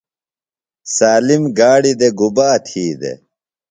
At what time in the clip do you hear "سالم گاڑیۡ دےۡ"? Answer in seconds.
0.95-2.13